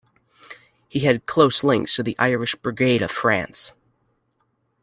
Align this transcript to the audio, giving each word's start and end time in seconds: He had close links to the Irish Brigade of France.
He 0.87 1.01
had 1.01 1.27
close 1.27 1.63
links 1.63 1.95
to 1.95 2.01
the 2.01 2.15
Irish 2.17 2.55
Brigade 2.55 3.03
of 3.03 3.11
France. 3.11 3.73